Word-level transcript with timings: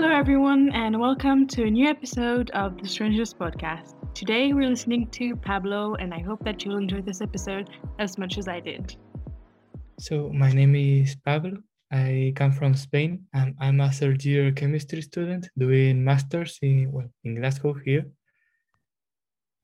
Hello, 0.00 0.16
everyone, 0.16 0.70
and 0.72 0.98
welcome 0.98 1.46
to 1.48 1.64
a 1.64 1.70
new 1.70 1.86
episode 1.86 2.48
of 2.52 2.80
the 2.80 2.88
Strangers 2.88 3.34
Podcast. 3.34 3.96
Today, 4.14 4.54
we're 4.54 4.70
listening 4.70 5.08
to 5.08 5.36
Pablo, 5.36 5.94
and 5.96 6.14
I 6.14 6.20
hope 6.20 6.42
that 6.42 6.64
you'll 6.64 6.78
enjoy 6.78 7.02
this 7.02 7.20
episode 7.20 7.68
as 7.98 8.16
much 8.16 8.38
as 8.38 8.48
I 8.48 8.60
did. 8.60 8.96
So, 9.98 10.30
my 10.30 10.52
name 10.52 10.74
is 10.74 11.16
Pablo. 11.16 11.58
I 11.92 12.32
come 12.34 12.50
from 12.50 12.74
Spain, 12.76 13.26
and 13.34 13.54
I'm 13.60 13.82
a 13.82 13.90
third 13.90 14.24
year 14.24 14.50
chemistry 14.52 15.02
student 15.02 15.50
doing 15.58 16.02
masters 16.02 16.58
in 16.62 16.90
well 16.90 17.12
in 17.24 17.34
Glasgow 17.34 17.74
here. 17.74 18.06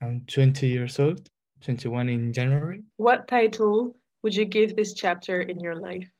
I'm 0.02 0.20
20 0.26 0.66
years 0.66 0.98
old, 0.98 1.30
21 1.62 2.10
in 2.10 2.34
January. 2.34 2.82
What 2.98 3.26
title 3.26 3.96
would 4.22 4.34
you 4.34 4.44
give 4.44 4.76
this 4.76 4.92
chapter 4.92 5.40
in 5.40 5.60
your 5.60 5.76
life? 5.76 6.10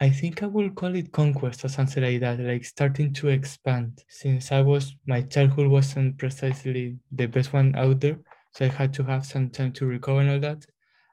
I 0.00 0.10
think 0.10 0.42
I 0.44 0.46
will 0.46 0.70
call 0.70 0.94
it 0.94 1.10
conquest 1.10 1.64
or 1.64 1.68
something 1.68 2.02
like 2.02 2.20
that, 2.20 2.38
like 2.38 2.64
starting 2.64 3.12
to 3.14 3.28
expand. 3.28 4.04
Since 4.08 4.52
I 4.52 4.60
was, 4.60 4.94
my 5.06 5.22
childhood 5.22 5.66
wasn't 5.66 6.18
precisely 6.18 6.98
the 7.10 7.26
best 7.26 7.52
one 7.52 7.74
out 7.74 8.00
there, 8.00 8.20
so 8.52 8.66
I 8.66 8.68
had 8.68 8.94
to 8.94 9.04
have 9.04 9.26
some 9.26 9.50
time 9.50 9.72
to 9.72 9.86
recover 9.86 10.20
and 10.20 10.30
all 10.30 10.40
that. 10.40 10.64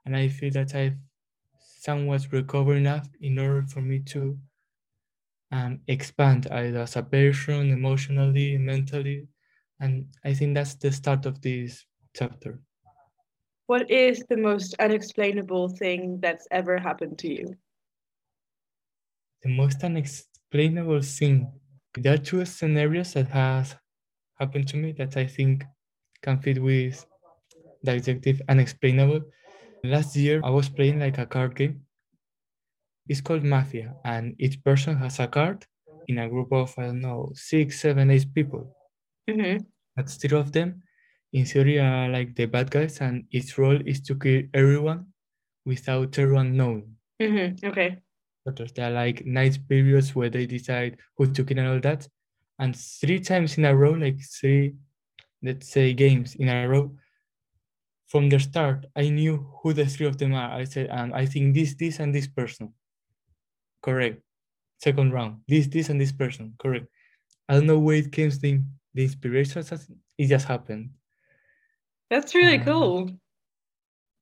And 0.06 0.16
I 0.16 0.28
feel 0.28 0.52
that 0.52 0.76
I've 0.76 0.98
somewhat 1.80 2.28
recovered 2.32 2.78
enough 2.78 3.08
in 3.22 3.40
order 3.40 3.66
for 3.68 3.82
me 3.82 4.00
to 4.00 4.38
um, 5.52 5.80
expand 5.88 6.48
either 6.52 6.80
as 6.82 6.96
a 6.96 7.02
person, 7.02 7.72
emotionally, 7.72 8.56
mentally. 8.60 9.28
And 9.80 10.08
I 10.24 10.36
think 10.36 10.54
that's 10.54 10.76
the 10.76 10.92
start 10.92 11.26
of 11.26 11.42
this 11.42 11.86
chapter. 12.16 12.60
What 13.66 13.90
is 13.90 14.24
the 14.30 14.38
most 14.38 14.76
unexplainable 14.80 15.70
thing 15.70 16.20
that's 16.22 16.48
ever 16.52 16.78
happened 16.78 17.18
to 17.20 17.34
you? 17.34 17.56
The 19.46 19.52
most 19.52 19.84
unexplainable 19.84 21.02
thing. 21.04 21.48
There 21.96 22.16
are 22.16 22.18
two 22.18 22.44
scenarios 22.46 23.14
that 23.14 23.28
has 23.28 23.76
happened 24.40 24.68
to 24.70 24.78
me 24.78 24.92
that 24.94 25.16
I 25.16 25.28
think 25.28 25.64
can 26.22 26.40
fit 26.40 26.62
with 26.62 27.06
the 27.84 27.92
adjective 27.92 28.42
unexplainable. 28.50 29.22
Last 29.84 30.16
year, 30.16 30.42
I 30.44 30.50
was 30.50 30.68
playing 30.68 31.00
like 31.00 31.20
a 31.20 31.28
card 31.28 31.56
game. 31.56 31.82
It's 33.08 33.22
called 33.22 33.44
Mafia, 33.44 33.94
and 34.04 34.34
each 34.40 34.64
person 34.64 34.98
has 34.98 35.20
a 35.20 35.28
card 35.28 35.64
in 36.08 36.18
a 36.18 36.28
group 36.28 36.52
of, 36.52 36.74
I 36.80 36.88
don't 36.88 37.02
know, 37.02 37.32
six, 37.36 37.80
seven, 37.80 38.10
eight 38.10 38.34
people. 38.34 38.76
Mm-hmm. 39.30 39.64
But 39.96 40.10
three 40.10 40.38
of 40.38 40.52
them, 40.52 40.82
in 41.32 41.46
theory, 41.46 41.80
are 41.80 42.10
like 42.10 42.36
the 42.36 42.48
bad 42.48 42.72
guys, 42.72 43.00
and 43.00 43.26
its 43.32 43.60
role 43.60 43.80
is 43.86 44.02
to 44.02 44.16
kill 44.16 44.42
everyone 44.56 45.06
without 45.66 46.18
everyone 46.18 46.58
knowing. 46.58 46.96
Mm-hmm. 47.22 47.68
Okay. 47.68 48.02
There 48.46 48.88
are 48.88 48.92
like 48.92 49.26
night 49.26 49.58
periods 49.68 50.16
where 50.16 50.30
they 50.30 50.46
decide 50.46 50.98
who 51.18 51.32
took 51.32 51.52
it 51.52 51.58
and 51.58 51.68
all 51.68 51.80
that. 51.80 52.08
And 52.60 52.76
three 52.76 53.20
times 53.20 53.58
in 53.58 53.66
a 53.66 53.76
row, 53.76 53.92
like 53.92 54.20
three, 54.22 54.76
let's 55.42 55.70
say, 55.70 55.94
games 55.94 56.36
in 56.36 56.48
a 56.48 56.68
row, 56.68 56.96
from 58.08 58.30
the 58.30 58.40
start, 58.40 58.86
I 58.96 59.10
knew 59.10 59.48
who 59.62 59.74
the 59.74 59.86
three 59.86 60.06
of 60.06 60.18
them 60.18 60.36
are. 60.36 60.52
I 60.52 60.64
said, 60.66 60.88
and 60.92 61.14
I 61.14 61.26
think 61.26 61.56
this, 61.56 61.74
this, 61.74 62.00
and 62.00 62.14
this 62.14 62.28
person. 62.28 62.74
Correct. 63.82 64.22
Second 64.82 65.12
round, 65.12 65.42
this, 65.48 65.68
this, 65.68 65.90
and 65.90 66.00
this 66.00 66.12
person. 66.12 66.54
Correct. 66.60 66.86
I 67.50 67.56
don't 67.56 67.66
know 67.66 67.80
where 67.80 67.98
it 67.98 68.12
came 68.12 68.30
the, 68.30 68.62
the 68.94 69.04
inspiration. 69.04 69.64
It 70.18 70.28
just 70.28 70.48
happened. 70.48 70.92
That's 72.10 72.36
really 72.36 72.60
um, 72.60 72.66
cool. 72.66 73.10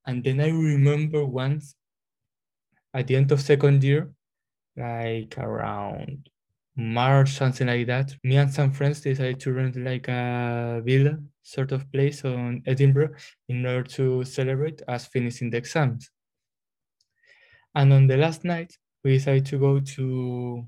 And 0.06 0.24
then 0.24 0.40
I 0.40 0.48
remember 0.48 1.24
once 1.24 1.74
at 2.94 3.06
the 3.08 3.16
end 3.16 3.32
of 3.32 3.40
second 3.42 3.84
year, 3.84 4.14
like 4.76 5.38
around 5.38 6.30
March, 6.76 7.30
something 7.30 7.66
like 7.68 7.86
that, 7.88 8.16
me 8.24 8.36
and 8.38 8.52
some 8.52 8.72
friends 8.72 9.00
decided 9.02 9.40
to 9.40 9.52
rent 9.52 9.76
like 9.76 10.08
a 10.08 10.82
villa 10.84 11.18
sort 11.42 11.72
of 11.72 11.90
place 11.92 12.24
on 12.24 12.62
Edinburgh 12.66 13.14
in 13.48 13.66
order 13.66 13.84
to 13.84 14.24
celebrate 14.24 14.82
us 14.88 15.06
finishing 15.06 15.50
the 15.50 15.58
exams. 15.58 16.10
And 17.74 17.92
on 17.92 18.06
the 18.06 18.16
last 18.16 18.44
night, 18.44 18.78
we 19.02 19.14
decided 19.14 19.46
to 19.46 19.58
go 19.58 19.80
to 19.80 20.66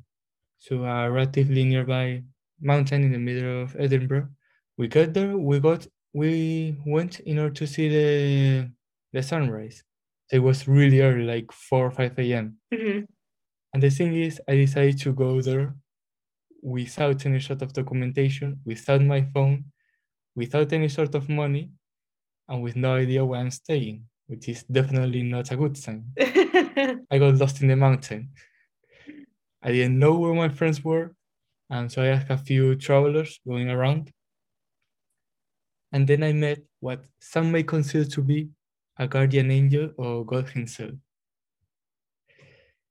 to 0.67 0.85
a 0.85 1.11
relatively 1.11 1.65
nearby 1.65 2.25
mountain 2.61 3.05
in 3.05 3.13
the 3.13 3.19
middle 3.19 3.63
of 3.63 3.77
Edinburgh. 3.79 4.31
We 4.79 4.89
got 4.89 5.15
there, 5.15 5.37
we 5.39 5.61
got 5.61 5.87
we 6.15 6.79
went 6.87 7.21
in 7.21 7.39
order 7.39 7.55
to 7.55 7.67
see 7.67 7.89
the 7.89 8.73
the 9.13 9.23
sunrise. 9.23 9.85
It 10.31 10.41
was 10.41 10.67
really 10.67 11.01
early, 11.01 11.25
like 11.25 11.53
4 11.53 11.87
or 11.87 11.91
5 11.91 12.19
a.m. 12.19 12.57
Mm-hmm. 12.73 13.05
And 13.73 13.83
the 13.83 13.91
thing 13.91 14.15
is, 14.17 14.41
I 14.49 14.57
decided 14.57 14.99
to 15.01 15.13
go 15.13 15.41
there 15.41 15.77
without 16.63 17.25
any 17.27 17.41
sort 17.41 17.63
of 17.63 17.73
documentation, 17.73 18.61
without 18.65 19.03
my 19.03 19.23
phone, 19.23 19.67
without 20.35 20.73
any 20.73 20.89
sort 20.89 21.15
of 21.15 21.29
money, 21.29 21.71
and 22.49 22.63
with 22.63 22.77
no 22.77 22.97
idea 22.97 23.25
where 23.25 23.41
I'm 23.41 23.51
staying, 23.51 24.05
which 24.27 24.49
is 24.49 24.65
definitely 24.65 25.23
not 25.23 25.51
a 25.53 25.57
good 25.57 25.77
sign. 25.77 26.07
I 26.19 27.19
got 27.19 27.37
lost 27.37 27.63
in 27.63 27.69
the 27.69 27.77
mountain. 27.77 28.31
I 29.63 29.73
didn't 29.73 29.99
know 29.99 30.17
where 30.19 30.35
my 30.35 30.49
friends 30.49 30.83
were, 30.85 31.15
and 31.71 31.91
so 31.91 32.03
I 32.03 32.09
asked 32.09 32.31
a 32.31 32.39
few 32.39 32.77
travelers 32.77 33.41
going 33.47 33.71
around. 33.71 34.13
And 35.93 36.07
then 36.07 36.23
I 36.23 36.33
met 36.33 36.59
what 36.81 37.05
some 37.21 37.53
may 37.53 37.63
consider 37.63 38.05
to 38.11 38.23
be 38.23 38.49
a 38.99 39.07
guardian 39.07 39.51
angel 39.51 39.91
or 39.97 40.25
God 40.25 40.49
Himself. 40.49 40.93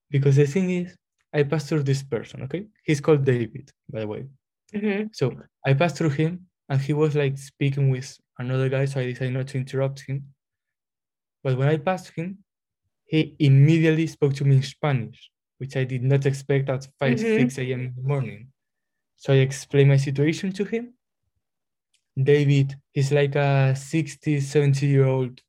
Because 0.09 0.35
the 0.35 0.45
thing 0.45 0.69
is, 0.69 0.95
I 1.33 1.43
passed 1.43 1.67
through 1.67 1.83
this 1.83 2.03
person, 2.03 2.43
okay? 2.43 2.67
He's 2.83 3.01
called 3.01 3.25
David, 3.25 3.69
by 3.89 4.01
the 4.01 4.07
way. 4.07 4.25
Mm-hmm. 4.73 5.07
So 5.11 5.35
I 5.65 5.73
passed 5.73 5.97
through 5.97 6.11
him 6.11 6.47
and 6.69 6.79
he 6.79 6.93
was 6.93 7.15
like 7.15 7.37
speaking 7.37 7.89
with 7.89 8.17
another 8.39 8.69
guy, 8.69 8.85
so 8.85 9.01
I 9.01 9.05
decided 9.05 9.33
not 9.33 9.47
to 9.49 9.57
interrupt 9.57 10.05
him. 10.07 10.27
But 11.43 11.57
when 11.57 11.67
I 11.67 11.77
passed 11.77 12.11
him, 12.15 12.39
he 13.05 13.35
immediately 13.39 14.07
spoke 14.07 14.33
to 14.35 14.45
me 14.45 14.55
in 14.55 14.63
Spanish, 14.63 15.29
which 15.57 15.75
I 15.75 15.83
did 15.83 16.03
not 16.03 16.25
expect 16.25 16.69
at 16.69 16.87
5, 16.99 17.17
mm-hmm. 17.17 17.49
6 17.49 17.57
a.m. 17.59 17.81
in 17.81 17.93
the 17.95 18.01
morning. 18.01 18.47
So 19.17 19.33
I 19.33 19.37
explained 19.37 19.89
my 19.89 19.97
situation 19.97 20.51
to 20.53 20.63
him. 20.63 20.93
David, 22.17 22.75
he's 22.93 23.11
like 23.11 23.35
a 23.35 23.75
60, 23.75 24.39
70 24.39 24.87
year 24.87 25.05
old 25.05 25.41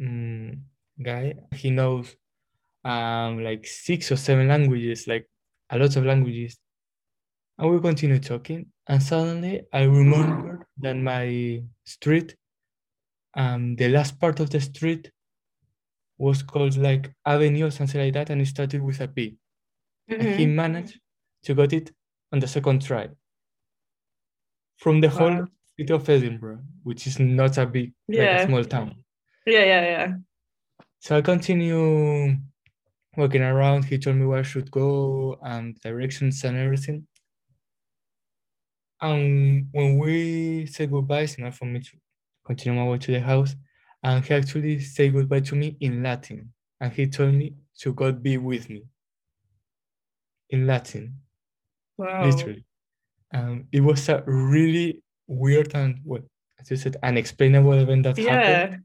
mm, 0.00 0.58
guy. 1.02 1.34
He 1.52 1.70
knows 1.70 2.14
um, 2.84 3.42
like 3.42 3.66
six 3.66 4.12
or 4.12 4.16
seven 4.16 4.48
languages, 4.48 5.06
like 5.06 5.28
a 5.70 5.78
lot 5.78 5.96
of 5.96 6.04
languages. 6.04 6.58
And 7.58 7.70
we 7.70 7.80
continue 7.80 8.18
talking. 8.18 8.66
And 8.86 9.02
suddenly 9.02 9.62
I 9.72 9.82
remember 9.82 10.66
that 10.78 10.94
my 10.96 11.62
street, 11.84 12.36
um, 13.34 13.76
the 13.76 13.88
last 13.88 14.20
part 14.20 14.40
of 14.40 14.50
the 14.50 14.60
street 14.60 15.10
was 16.18 16.42
called 16.42 16.76
like 16.76 17.12
Avenue 17.24 17.66
or 17.66 17.70
something 17.70 18.00
like 18.00 18.14
that, 18.14 18.30
and 18.30 18.40
it 18.40 18.46
started 18.46 18.82
with 18.82 19.00
a 19.00 19.08
P. 19.08 19.36
Mm-hmm. 20.10 20.20
And 20.20 20.38
he 20.38 20.46
managed 20.46 21.00
to 21.44 21.54
get 21.54 21.72
it 21.72 21.92
on 22.32 22.40
the 22.40 22.46
second 22.46 22.82
try. 22.82 23.08
From 24.78 25.00
the 25.00 25.08
wow. 25.08 25.14
whole 25.14 25.46
city 25.78 25.92
of 25.92 26.08
Edinburgh, 26.08 26.60
which 26.82 27.06
is 27.06 27.18
not 27.18 27.56
a 27.58 27.66
big, 27.66 27.94
yeah. 28.08 28.22
like 28.24 28.40
a 28.40 28.46
small 28.46 28.64
town. 28.64 29.03
Yeah, 29.46 29.64
yeah, 29.64 29.82
yeah. 29.82 30.14
So 31.00 31.18
I 31.18 31.20
continue 31.20 32.36
walking 33.16 33.42
around. 33.42 33.84
He 33.84 33.98
told 33.98 34.16
me 34.16 34.24
where 34.24 34.38
I 34.38 34.42
should 34.42 34.70
go 34.70 35.38
and 35.42 35.78
directions 35.80 36.42
and 36.44 36.56
everything. 36.56 37.06
And 39.00 39.68
when 39.72 39.98
we 39.98 40.66
said 40.66 40.90
goodbye, 40.90 41.22
it's 41.22 41.34
enough 41.34 41.58
for 41.58 41.66
me 41.66 41.80
to 41.80 41.90
continue 42.46 42.80
my 42.80 42.88
way 42.88 42.98
to 42.98 43.12
the 43.12 43.20
house. 43.20 43.54
And 44.02 44.24
he 44.24 44.34
actually 44.34 44.80
said 44.80 45.12
goodbye 45.12 45.40
to 45.40 45.54
me 45.54 45.76
in 45.80 46.02
Latin. 46.02 46.52
And 46.80 46.92
he 46.92 47.06
told 47.06 47.34
me 47.34 47.54
to 47.80 47.92
God 47.92 48.22
be 48.22 48.38
with 48.38 48.70
me. 48.70 48.84
In 50.48 50.66
Latin. 50.66 51.18
Wow. 51.98 52.24
Literally. 52.24 52.64
Um, 53.32 53.66
it 53.72 53.80
was 53.80 54.08
a 54.08 54.22
really 54.26 55.02
weird 55.26 55.74
and, 55.74 56.00
well, 56.04 56.22
as 56.58 56.70
you 56.70 56.76
said, 56.76 56.96
unexplainable 57.02 57.72
event 57.74 58.04
that 58.04 58.18
yeah. 58.18 58.32
happened 58.32 58.84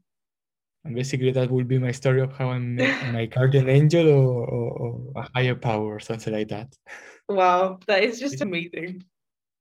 and 0.84 0.94
basically, 0.94 1.30
that 1.32 1.50
will 1.50 1.64
be 1.64 1.78
my 1.78 1.92
story 1.92 2.20
of 2.22 2.32
how 2.32 2.50
I 2.50 2.58
met 2.58 3.12
my 3.12 3.26
guardian 3.26 3.68
angel 3.68 4.08
or, 4.08 4.46
or, 4.46 4.72
or, 4.78 5.22
a 5.22 5.28
higher 5.34 5.54
power 5.54 5.94
or 5.94 6.00
something 6.00 6.32
like 6.32 6.48
that. 6.48 6.74
Wow, 7.28 7.78
that 7.86 8.02
is 8.02 8.18
just 8.18 8.40
amazing. 8.40 9.04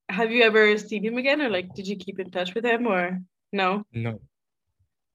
Have 0.08 0.32
you 0.32 0.44
ever 0.44 0.78
seen 0.78 1.04
him 1.04 1.18
again, 1.18 1.42
or 1.42 1.50
like, 1.50 1.74
did 1.74 1.88
you 1.88 1.98
keep 1.98 2.20
in 2.20 2.32
touch 2.32 2.56
with 2.56 2.66
him, 2.66 2.88
or 2.88 3.20
no? 3.52 3.84
No. 3.92 4.22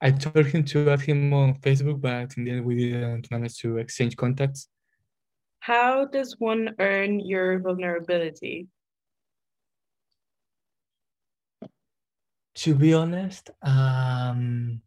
I 0.00 0.10
told 0.10 0.46
him 0.46 0.64
to 0.66 0.90
add 0.90 1.00
him 1.00 1.32
on 1.32 1.54
Facebook, 1.60 2.00
but 2.00 2.36
in 2.36 2.44
the 2.44 2.50
end, 2.50 2.64
we 2.66 2.76
didn't 2.76 3.30
manage 3.30 3.56
to 3.60 3.78
exchange 3.78 4.16
contacts. 4.16 4.68
How 5.60 6.04
does 6.04 6.36
one 6.38 6.74
earn 6.78 7.20
your 7.20 7.58
vulnerability? 7.60 8.68
To 12.56 12.74
be 12.74 12.92
honest, 12.92 13.50
um, 13.62 14.82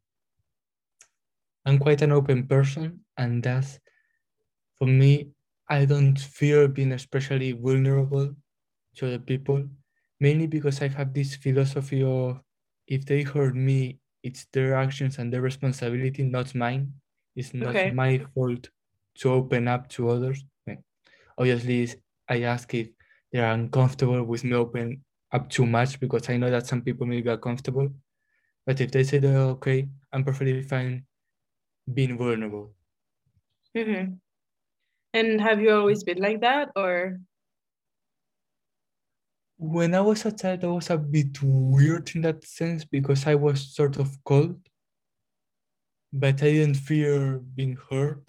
I'm 1.68 1.78
quite 1.78 2.02
an 2.02 2.12
open 2.12 2.48
person, 2.48 3.06
and 3.16 3.44
that's 3.44 3.80
for 4.78 4.88
me. 4.88 5.32
I 5.70 5.86
don't 5.86 6.18
fear 6.18 6.68
being 6.70 6.94
especially 6.94 7.52
vulnerable 7.52 8.36
to 8.96 9.08
other 9.08 9.20
people 9.20 9.68
mainly 10.20 10.48
because 10.48 10.82
I 10.82 10.90
have 10.90 11.14
this 11.14 11.36
philosophy 11.36 12.04
of 12.04 12.42
if 12.88 13.06
they 13.06 13.24
hurt 13.24 13.56
me, 13.56 14.00
it's 14.24 14.46
their 14.54 14.76
actions 14.76 15.20
and 15.20 15.32
their 15.34 15.42
responsibility, 15.42 16.24
not 16.24 16.56
mine. 16.56 16.94
It's 17.36 17.54
not 17.54 17.70
Okay. 17.70 17.92
my 17.92 18.20
fault 18.36 18.70
to 19.20 19.32
open 19.32 19.68
up 19.68 19.90
to 19.90 20.10
others. 20.10 20.46
Obviously, 21.38 21.90
I 22.30 22.44
ask 22.44 22.74
if 22.74 22.90
they 23.32 23.40
are 23.40 23.54
uncomfortable 23.54 24.24
with 24.24 24.44
me 24.44 24.54
open 24.54 25.04
up 25.32 25.50
too 25.50 25.66
much 25.66 26.00
because 26.00 26.30
I 26.30 26.38
know 26.38 26.50
that 26.50 26.68
some 26.68 26.82
people 26.82 27.06
may 27.08 27.22
get 27.22 27.42
comfortable. 27.42 27.90
But 28.66 28.82
if 28.82 28.92
they 28.92 29.04
say 29.04 29.20
they're 29.20 29.38
okay, 29.58 29.90
I'm 30.14 30.24
perfectly 30.24 30.62
fine 30.64 31.06
being 31.94 32.18
vulnerable. 32.18 32.76
hmm 33.76 34.20
And 35.14 35.42
have 35.42 35.60
you 35.62 35.72
always 35.72 36.04
been 36.06 36.20
like 36.20 36.42
that, 36.42 36.70
or 36.76 37.20
When 39.60 39.94
I 39.94 40.02
was 40.02 40.26
a 40.26 40.32
child, 40.32 40.64
I 40.64 40.68
was 40.68 40.90
a 40.90 40.98
bit 40.98 41.44
weird 41.44 42.16
in 42.16 42.22
that 42.24 42.44
sense 42.44 42.86
because 42.86 43.28
I 43.28 43.36
was 43.36 43.76
sort 43.76 43.98
of 44.00 44.18
cold, 44.24 44.68
but 46.12 46.44
I 46.44 46.52
didn't 46.52 46.76
fear 46.76 47.40
being 47.40 47.78
hurt. 47.90 48.24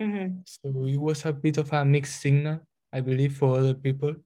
Mhm. 0.00 0.44
So 0.46 0.86
it 0.86 0.96
was 0.96 1.24
a 1.24 1.32
bit 1.32 1.58
of 1.58 1.72
a 1.72 1.84
mixed 1.84 2.20
signal, 2.20 2.60
I 2.92 3.00
believe, 3.00 3.36
for 3.36 3.58
other 3.58 3.74
people. 3.74 4.16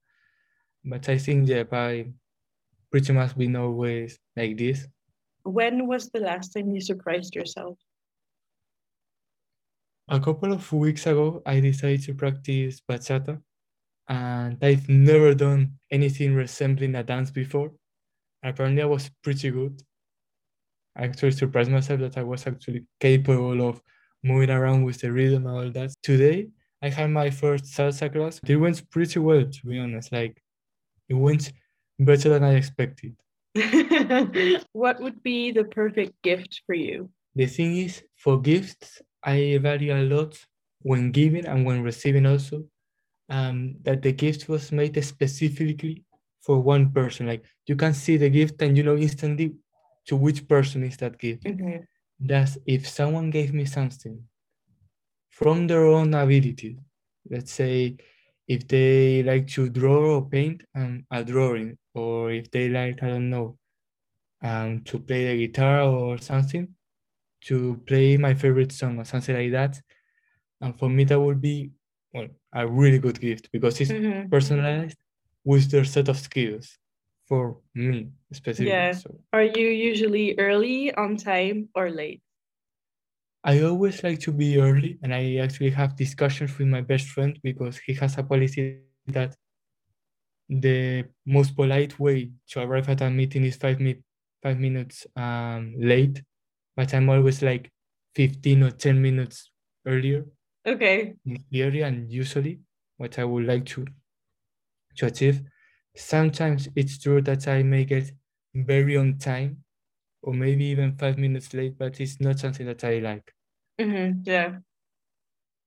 But 0.85 1.09
I 1.09 1.19
think, 1.19 1.49
yeah, 1.49 1.65
I 1.73 2.13
pretty 2.91 3.13
much 3.15 3.37
been 3.37 3.57
always 3.57 4.19
like 4.37 4.59
this. 4.59 4.89
When 5.45 5.87
was 5.87 6.11
the 6.11 6.21
last 6.21 6.51
time 6.51 6.75
you 6.75 6.81
surprised 6.81 7.35
yourself? 7.35 7.79
A 10.09 10.21
couple 10.21 10.53
of 10.53 10.73
weeks 10.73 11.07
ago, 11.07 11.43
I 11.47 11.61
decided 11.61 12.03
to 12.05 12.15
practice 12.15 12.81
bachata, 12.81 13.43
and 14.09 14.59
I've 14.63 14.89
never 14.89 15.35
done 15.35 15.79
anything 15.91 16.35
resembling 16.35 16.95
a 16.97 17.03
dance 17.03 17.31
before. 17.31 17.73
Apparently, 18.43 18.83
I 18.83 18.87
was 18.87 19.11
pretty 19.23 19.51
good. 19.51 19.83
I 20.97 21.05
actually 21.05 21.33
surprised 21.33 21.71
myself 21.71 22.01
that 22.01 22.19
I 22.19 22.23
was 22.23 22.47
actually 22.47 22.87
capable 23.01 23.69
of 23.69 23.83
moving 24.23 24.51
around 24.51 24.85
with 24.85 25.01
the 25.01 25.13
rhythm 25.13 25.47
and 25.47 25.57
all 25.57 25.71
that. 25.71 25.93
Today, 26.03 26.51
I 26.83 26.89
had 26.89 27.11
my 27.11 27.31
first 27.31 27.65
salsa 27.65 28.13
class. 28.13 28.41
It 28.47 28.57
went 28.57 28.89
pretty 28.91 29.19
well, 29.19 29.45
to 29.45 29.67
be 29.67 29.79
honest. 29.79 30.13
Like, 30.13 30.43
it 31.09 31.15
went 31.15 31.53
better 31.99 32.29
than 32.31 32.45
I 32.45 32.55
expected. 32.55 33.17
what 34.73 35.01
would 35.01 35.23
be 35.23 35.53
the 35.53 35.65
perfect 35.65 36.21
gift 36.23 36.63
for 36.67 36.75
you? 36.75 37.11
The 37.35 37.47
thing 37.47 37.77
is, 37.77 38.03
for 38.17 38.41
gifts, 38.41 39.03
I 39.23 39.59
value 39.63 39.95
a 39.95 40.03
lot 40.03 40.37
when 40.83 41.13
giving 41.13 41.47
and 41.47 41.65
when 41.65 41.83
receiving 41.83 42.27
also, 42.27 42.65
um, 43.29 43.77
that 43.83 44.03
the 44.03 44.13
gift 44.13 44.49
was 44.49 44.73
made 44.73 45.03
specifically 45.05 46.05
for 46.43 46.61
one 46.61 46.93
person. 46.93 47.27
Like 47.27 47.45
you 47.67 47.77
can 47.77 47.95
see 47.95 48.17
the 48.17 48.29
gift 48.29 48.61
and 48.63 48.77
you 48.77 48.83
know 48.83 48.97
instantly 48.97 49.55
to 50.07 50.17
which 50.17 50.47
person 50.49 50.85
is 50.85 50.97
that 50.99 51.19
gift. 51.19 51.45
Mhm. 51.45 51.87
Thus, 52.21 52.59
if 52.67 52.89
someone 52.89 53.31
gave 53.31 53.53
me 53.55 53.65
something 53.65 54.23
from 55.31 55.67
their 55.67 55.87
own 55.87 56.15
ability, 56.15 56.79
let's 57.31 57.53
say 57.53 57.97
if 58.49 58.69
they 58.69 59.23
like 59.25 59.49
to 59.49 59.69
draw 59.71 60.17
or 60.19 60.29
paint 60.31 60.65
and 60.75 61.05
a 61.11 61.25
drawing, 61.25 61.79
or 61.95 62.33
if 62.33 62.51
they 62.51 62.69
like, 62.69 63.03
I 63.03 63.09
don't 63.09 63.31
know, 63.31 63.59
um, 64.43 64.83
to 64.85 64.99
play 65.01 65.27
the 65.37 65.47
guitar 65.49 65.83
or 65.83 66.19
something, 66.19 66.75
to 67.43 67.83
play 67.87 68.17
my 68.19 68.35
favorite 68.35 68.73
song 68.73 68.99
or 69.01 69.05
something 69.05 69.37
like 69.37 69.53
that. 69.53 69.81
And 70.61 70.79
for 70.79 70.89
me, 70.91 71.05
that 71.05 71.21
would 71.21 71.41
be 71.41 71.73
well 72.15 72.29
a 72.55 72.67
really 72.69 72.99
good 73.01 73.21
gift 73.21 73.51
because 73.53 73.81
it's 73.81 73.93
Mhm. 73.93 74.31
personalized 74.31 74.99
with 75.45 75.71
their 75.71 75.85
set 75.85 76.09
of 76.09 76.19
skills 76.19 76.79
for 77.29 77.61
me 77.75 78.13
specifically. 78.33 78.69
Yeah. 78.69 78.93
So 78.93 79.21
Are 79.33 79.43
you 79.43 79.69
usually 79.69 80.39
early, 80.39 80.95
on 80.95 81.17
time, 81.17 81.69
or 81.75 81.91
late? 81.91 82.24
I 83.45 83.61
always 83.63 84.03
like 84.03 84.21
to 84.21 84.33
be 84.33 84.59
early, 84.59 84.99
and 85.03 85.15
I 85.15 85.37
actually 85.37 85.71
have 85.71 85.97
discussions 85.97 86.59
with 86.59 86.67
my 86.69 86.81
best 86.81 87.09
friend 87.09 87.39
because 87.43 87.79
he 87.79 87.95
has 87.95 88.19
a 88.19 88.23
policy 88.25 88.81
that 89.07 89.37
the 90.49 91.05
most 91.27 91.55
polite 91.57 91.99
way 91.99 92.31
to 92.49 92.61
arrive 92.61 92.89
at 92.89 93.01
a 93.01 93.11
meeting 93.11 93.45
is 93.45 93.57
five, 93.57 93.81
mi- 93.81 94.03
five 94.43 94.59
minutes 94.59 95.07
um, 95.17 95.75
late, 95.79 96.23
but 96.77 96.93
I'm 96.95 97.09
always 97.11 97.43
like 97.43 97.71
15 98.15 98.63
or 98.63 98.71
10 98.71 99.01
minutes 99.01 99.51
earlier 99.87 100.25
Okay. 100.67 101.15
in 101.27 101.39
theory 101.51 101.83
and 101.83 102.11
usually 102.11 102.61
what 102.99 103.19
I 103.19 103.25
would 103.25 103.47
like 103.47 103.67
to 103.67 103.87
to 104.97 105.07
achieve. 105.07 105.43
Sometimes 105.97 106.69
it's 106.77 106.99
true 106.99 107.23
that 107.23 107.47
I 107.49 107.63
may 107.63 107.85
get 107.85 108.11
very 108.55 108.97
on 108.97 109.19
time 109.19 109.65
or 110.23 110.35
maybe 110.35 110.65
even 110.67 110.97
five 110.97 111.19
minutes 111.19 111.55
late, 111.55 111.79
but 111.79 112.01
it's 112.01 112.21
not 112.21 112.41
something 112.41 112.67
that 112.67 112.85
I 112.85 113.01
like. 113.01 113.34
Hmm 113.79 114.23
Yeah. 114.25 114.59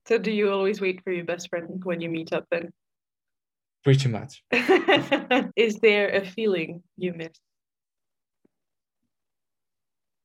So 0.08 0.18
do 0.18 0.32
you 0.32 0.50
always 0.52 0.82
wait 0.82 1.04
for 1.04 1.12
your 1.12 1.26
best 1.26 1.50
friend 1.50 1.84
when 1.84 2.02
you 2.02 2.10
meet 2.10 2.34
up 2.34 2.46
then? 2.50 2.72
Pretty 3.84 4.10
much. 4.10 4.44
Is 5.56 5.80
there 5.82 6.10
a 6.10 6.26
feeling 6.26 6.84
you 6.98 7.14
miss? 7.14 7.32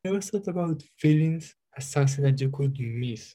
I 0.04 0.10
always 0.10 0.30
thought 0.30 0.46
about 0.46 0.82
feelings 0.98 1.56
as 1.76 1.90
something 1.90 2.22
that 2.24 2.40
you 2.40 2.50
could 2.50 2.78
miss. 2.78 3.34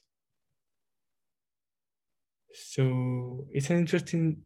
So 2.52 3.46
it's 3.52 3.70
an 3.70 3.78
interesting 3.78 4.44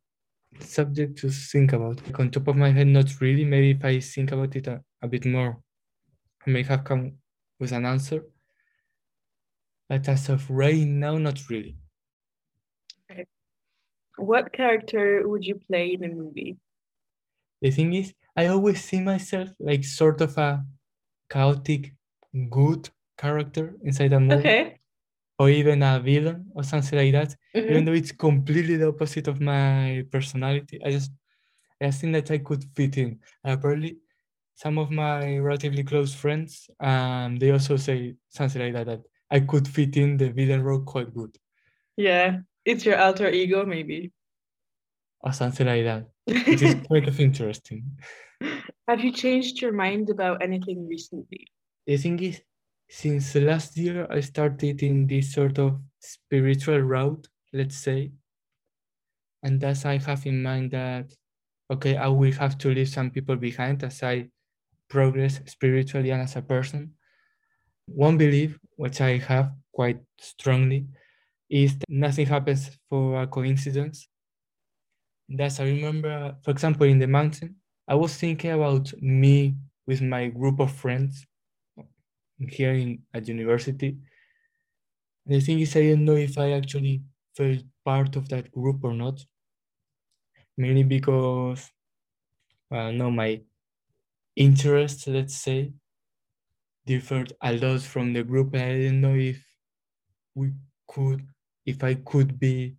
subject 0.60 1.18
to 1.18 1.30
think 1.30 1.72
about. 1.72 2.04
Like 2.06 2.20
on 2.20 2.30
top 2.30 2.48
of 2.48 2.56
my 2.56 2.70
head, 2.70 2.88
not 2.88 3.20
really. 3.20 3.44
Maybe 3.44 3.72
if 3.72 3.84
I 3.84 4.00
think 4.00 4.32
about 4.32 4.56
it 4.56 4.66
a, 4.68 4.82
a 5.02 5.08
bit 5.08 5.26
more, 5.26 5.62
I 6.46 6.50
may 6.50 6.62
have 6.64 6.84
come 6.84 7.14
with 7.60 7.72
an 7.72 7.86
answer. 7.86 8.24
But 9.92 10.08
as 10.08 10.30
of 10.30 10.48
right 10.48 10.86
now, 10.86 11.18
not 11.18 11.50
really. 11.50 11.76
What 14.16 14.50
character 14.54 15.28
would 15.28 15.44
you 15.44 15.56
play 15.56 15.92
in 15.92 16.02
a 16.02 16.08
movie? 16.08 16.56
The 17.60 17.70
thing 17.70 17.92
is, 17.92 18.14
I 18.34 18.46
always 18.46 18.82
see 18.82 19.00
myself 19.00 19.50
like 19.60 19.84
sort 19.84 20.22
of 20.22 20.38
a 20.38 20.64
chaotic, 21.28 21.92
good 22.48 22.88
character 23.18 23.76
inside 23.84 24.14
a 24.14 24.20
movie, 24.20 24.48
Okay. 24.48 24.78
or 25.38 25.50
even 25.50 25.82
a 25.82 26.00
villain 26.00 26.50
or 26.54 26.62
something 26.64 26.98
like 26.98 27.12
that. 27.12 27.36
Mhm. 27.54 27.70
Even 27.70 27.84
though 27.84 27.92
it's 27.92 28.12
completely 28.12 28.76
the 28.76 28.88
opposite 28.88 29.28
of 29.28 29.42
my 29.42 30.06
personality, 30.10 30.80
I 30.82 30.90
just 30.92 31.12
I 31.82 31.90
think 31.90 32.14
that 32.14 32.30
I 32.30 32.38
could 32.38 32.64
fit 32.76 32.96
in. 32.96 33.20
And 33.44 33.58
apparently, 33.58 33.98
some 34.54 34.78
of 34.78 34.90
my 34.90 35.36
relatively 35.38 35.84
close 35.84 36.14
friends, 36.14 36.70
um, 36.80 37.36
they 37.36 37.50
also 37.50 37.76
say 37.76 38.16
something 38.30 38.62
like 38.62 38.74
that 38.74 38.86
that 38.86 39.02
I 39.32 39.40
could 39.40 39.66
fit 39.66 39.96
in 39.96 40.18
the 40.18 40.30
villain 40.30 40.62
role 40.62 40.82
quite 40.82 41.12
good, 41.14 41.36
Yeah. 41.96 42.40
It's 42.64 42.84
your 42.84 42.96
alter 42.98 43.28
ego, 43.28 43.64
maybe. 43.66 44.12
or 45.20 45.32
something 45.32 45.66
like 45.66 45.84
that, 45.84 46.06
which 46.26 46.62
is 46.62 46.74
quite 46.86 47.08
of 47.08 47.18
interesting. 47.18 47.98
Have 48.88 49.00
you 49.02 49.12
changed 49.12 49.60
your 49.62 49.72
mind 49.72 50.10
about 50.10 50.42
anything 50.42 50.86
recently? 50.86 51.48
The 51.86 51.96
thing 51.96 52.18
is, 52.20 52.40
since 52.88 53.34
last 53.34 53.76
year, 53.76 54.06
I 54.10 54.20
started 54.20 54.82
in 54.82 55.06
this 55.06 55.32
sort 55.32 55.58
of 55.58 55.80
spiritual 55.98 56.78
route, 56.80 57.26
let's 57.52 57.76
say. 57.76 58.12
And 59.42 59.60
thus, 59.60 59.84
I 59.84 59.98
have 59.98 60.26
in 60.26 60.42
mind 60.42 60.70
that, 60.72 61.12
okay, 61.70 61.96
I 61.96 62.08
will 62.08 62.32
have 62.32 62.58
to 62.58 62.68
leave 62.68 62.88
some 62.90 63.10
people 63.10 63.36
behind 63.36 63.82
as 63.82 64.02
I 64.02 64.28
progress 64.88 65.40
spiritually 65.46 66.10
and 66.10 66.22
as 66.22 66.36
a 66.36 66.42
person. 66.42 66.94
One 67.86 68.18
belief, 68.18 68.58
which 68.76 69.00
I 69.00 69.18
have 69.18 69.54
quite 69.72 70.00
strongly, 70.18 70.88
is 71.50 71.78
that 71.78 71.88
nothing 71.88 72.26
happens 72.26 72.78
for 72.88 73.22
a 73.22 73.26
coincidence. 73.28 74.08
Thus, 75.28 75.58
I 75.58 75.64
remember, 75.64 76.38
for 76.44 76.52
example, 76.52 76.86
in 76.86 77.00
the 77.00 77.08
mountain, 77.08 77.56
I 77.88 77.96
was 77.96 78.16
thinking 78.16 78.52
about 78.52 78.92
me 79.02 79.56
with 79.86 80.00
my 80.00 80.28
group 80.28 80.60
of 80.60 80.70
friends 80.72 81.26
here 82.48 82.72
in 82.74 83.02
at 83.14 83.28
university. 83.28 83.98
The 85.26 85.40
thing 85.40 85.58
is, 85.58 85.74
I 85.74 85.80
didn't 85.80 86.04
know 86.04 86.14
if 86.14 86.38
I 86.38 86.52
actually 86.52 87.02
felt 87.34 87.64
part 87.84 88.14
of 88.14 88.28
that 88.28 88.52
group 88.52 88.84
or 88.84 88.94
not. 88.94 89.26
Mainly 90.56 90.82
because, 90.84 91.70
well, 92.70 92.92
no, 92.92 93.10
my 93.10 93.42
interests, 94.36 95.06
let's 95.08 95.36
say, 95.36 95.72
differed 96.86 97.32
a 97.42 97.52
lot 97.56 97.82
from 97.82 98.12
the 98.12 98.24
group. 98.24 98.54
and 98.54 98.62
I 98.62 98.76
didn't 98.76 99.00
know 99.00 99.14
if 99.14 99.44
we 100.34 100.52
could, 100.88 101.28
if 101.66 101.84
I 101.84 101.94
could 101.96 102.38
be 102.40 102.78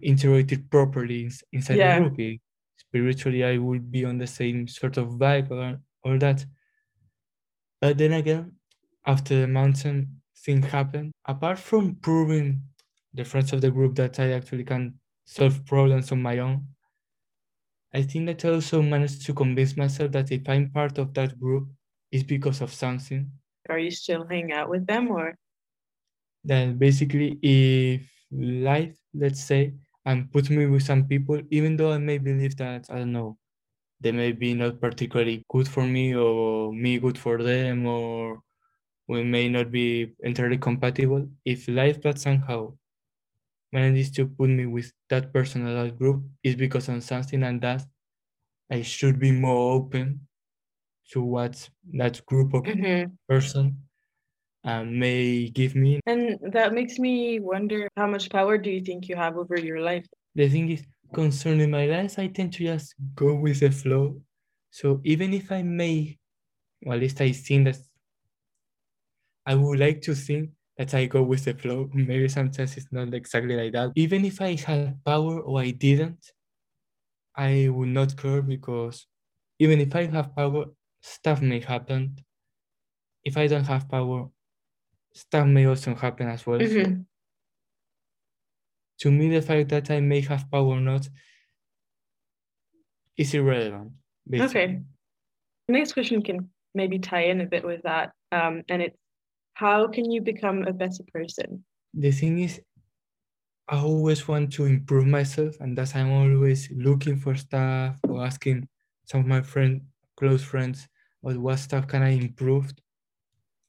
integrated 0.00 0.70
properly 0.70 1.28
inside 1.52 1.76
Yeah. 1.76 1.98
the 1.98 2.10
group. 2.10 2.40
Spiritually, 2.76 3.42
I 3.44 3.58
would 3.58 3.90
be 3.90 4.04
on 4.04 4.18
the 4.18 4.26
same 4.26 4.68
sort 4.68 4.96
of 4.96 5.08
vibe 5.18 5.50
or 5.50 5.80
all 6.04 6.18
that. 6.18 6.46
But 7.80 7.98
then 7.98 8.12
again, 8.12 8.58
after 9.06 9.42
the 9.42 9.46
mountain 9.46 10.22
thing 10.36 10.62
happened, 10.62 11.12
apart 11.24 11.60
from 11.60 11.94
proving 11.96 12.68
the 13.12 13.24
friends 13.24 13.52
of 13.52 13.60
the 13.60 13.70
group 13.70 13.94
that 13.94 14.18
I 14.18 14.32
actually 14.32 14.64
can 14.64 14.98
solve 15.24 15.64
problems 15.64 16.10
on 16.10 16.20
my 16.20 16.38
own, 16.40 16.74
I 17.94 18.02
think 18.02 18.26
that 18.26 18.44
I 18.44 18.50
also 18.50 18.82
managed 18.82 19.24
to 19.24 19.32
convince 19.32 19.74
myself 19.74 20.12
that 20.12 20.30
if 20.30 20.46
I'm 20.50 20.70
part 20.70 20.98
of 20.98 21.14
that 21.14 21.40
group, 21.40 21.70
it's 22.14 22.22
because 22.22 22.60
of 22.60 22.72
something. 22.72 23.28
Are 23.68 23.78
you 23.78 23.90
still 23.90 24.24
hanging 24.30 24.52
out 24.52 24.70
with 24.70 24.86
them 24.86 25.10
or? 25.10 25.34
Then 26.44 26.78
basically, 26.78 27.40
if 27.42 28.08
life, 28.30 28.96
let's 29.12 29.42
say, 29.42 29.74
and 30.06 30.30
put 30.30 30.48
me 30.48 30.66
with 30.66 30.84
some 30.84 31.08
people, 31.08 31.40
even 31.50 31.76
though 31.76 31.92
I 31.92 31.98
may 31.98 32.18
believe 32.18 32.56
that, 32.58 32.86
I 32.88 32.98
don't 32.98 33.10
know, 33.10 33.36
they 34.00 34.12
may 34.12 34.30
be 34.30 34.54
not 34.54 34.80
particularly 34.80 35.44
good 35.48 35.66
for 35.66 35.84
me 35.84 36.14
or 36.14 36.72
me 36.72 36.98
good 37.00 37.18
for 37.18 37.42
them 37.42 37.86
or 37.86 38.40
we 39.08 39.24
may 39.24 39.48
not 39.48 39.72
be 39.72 40.12
entirely 40.20 40.58
compatible. 40.58 41.26
If 41.44 41.66
life 41.66 42.00
that 42.02 42.20
somehow 42.20 42.74
manages 43.72 44.12
to 44.12 44.26
put 44.26 44.50
me 44.50 44.66
with 44.66 44.92
that 45.08 45.32
person 45.32 45.66
or 45.66 45.74
that 45.82 45.98
group, 45.98 46.22
is 46.44 46.54
because 46.54 46.88
of 46.88 47.02
something 47.02 47.42
and 47.42 47.60
that 47.62 47.82
I 48.70 48.82
should 48.82 49.18
be 49.18 49.32
more 49.32 49.72
open 49.72 50.28
to 51.12 51.22
what 51.22 51.68
that 51.94 52.24
group 52.26 52.54
of 52.54 52.64
Mhm. 52.64 53.16
person 53.28 53.78
uh, 54.64 54.84
may 54.84 55.48
give 55.50 55.74
me. 55.74 56.00
And 56.06 56.38
that 56.52 56.72
makes 56.72 56.98
me 56.98 57.40
wonder 57.40 57.88
how 57.96 58.06
much 58.06 58.30
power 58.30 58.58
do 58.58 58.70
you 58.70 58.80
think 58.82 59.08
you 59.08 59.16
have 59.16 59.36
over 59.36 59.58
your 59.60 59.80
life? 59.80 60.06
The 60.34 60.48
thing 60.48 60.70
is, 60.70 60.82
concerning 61.12 61.70
my 61.70 61.86
life, 61.86 62.18
I 62.18 62.28
tend 62.28 62.52
to 62.54 62.64
just 62.64 62.94
go 63.14 63.34
with 63.34 63.60
the 63.60 63.70
flow. 63.70 64.20
So 64.70 65.00
even 65.04 65.34
if 65.34 65.52
I 65.52 65.62
may, 65.62 66.18
or 66.86 66.94
at 66.94 67.00
least 67.00 67.20
I 67.20 67.32
think 67.32 67.66
that 67.66 67.78
I 69.46 69.54
would 69.54 69.78
like 69.78 70.00
to 70.02 70.14
think 70.14 70.50
that 70.76 70.94
I 70.94 71.06
go 71.06 71.22
with 71.22 71.44
the 71.44 71.54
flow. 71.54 71.88
Maybe 71.94 72.28
sometimes 72.28 72.76
it's 72.76 72.90
not 72.92 73.12
exactly 73.14 73.56
like 73.56 73.72
that. 73.72 73.92
Even 73.94 74.24
if 74.24 74.40
I 74.40 74.54
had 74.56 75.04
power 75.04 75.40
or 75.40 75.60
I 75.60 75.70
didn't, 75.70 76.32
I 77.36 77.68
would 77.68 77.88
not 77.88 78.16
care 78.16 78.42
because 78.42 79.06
even 79.58 79.80
if 79.80 79.94
I 79.94 80.06
have 80.06 80.34
power, 80.34 80.66
stuff 81.04 81.42
may 81.42 81.60
happen. 81.60 82.16
If 83.24 83.36
I 83.36 83.46
don't 83.46 83.64
have 83.64 83.88
power, 83.88 84.30
stuff 85.12 85.46
may 85.46 85.66
also 85.66 85.94
happen 85.94 86.28
as 86.28 86.46
well. 86.46 86.60
Mhm. 86.60 87.06
to 88.98 89.10
me, 89.10 89.28
the 89.28 89.42
fact 89.42 89.68
that 89.68 89.90
I 89.90 90.00
may 90.00 90.20
have 90.20 90.48
power 90.50 90.76
or 90.78 90.80
not 90.80 91.08
is 93.16 93.34
irrelevant. 93.34 93.92
Basically. 94.28 94.60
Okay. 94.60 94.82
Next 95.68 95.92
question 95.92 96.22
can 96.22 96.48
maybe 96.74 96.98
tie 96.98 97.24
in 97.24 97.40
a 97.40 97.46
bit 97.46 97.64
with 97.64 97.82
that. 97.82 98.12
Um, 98.32 98.62
and 98.68 98.80
it's 98.82 98.96
how 99.54 99.88
can 99.88 100.10
you 100.10 100.22
become 100.22 100.62
a 100.62 100.72
better 100.72 101.04
person? 101.12 101.64
The 101.92 102.12
thing 102.12 102.38
is, 102.38 102.62
I 103.68 103.78
always 103.78 104.26
want 104.28 104.52
to 104.54 104.64
improve 104.66 105.06
myself, 105.06 105.56
and 105.60 105.76
that's 105.76 105.94
I'm 105.94 106.12
always 106.12 106.70
looking 106.70 107.16
for 107.16 107.34
stuff 107.34 107.98
or 108.08 108.24
asking 108.24 108.68
some 109.04 109.20
of 109.20 109.26
my 109.26 109.42
friend, 109.42 109.82
close 110.16 110.42
friends, 110.42 110.88
about 111.24 111.38
what 111.38 111.58
stuff 111.58 111.88
can 111.88 112.02
I 112.02 112.10
improve. 112.10 112.72